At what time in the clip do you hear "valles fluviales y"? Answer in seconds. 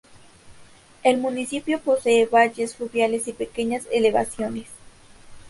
2.25-3.33